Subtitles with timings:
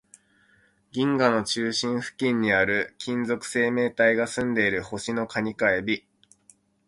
[0.91, 6.03] 銀河の中心付近にある、金属生命体が住んでいる星の蟹か海老